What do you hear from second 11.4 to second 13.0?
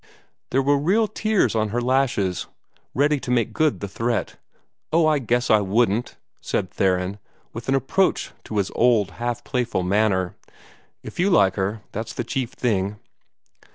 her, that's the chief thing."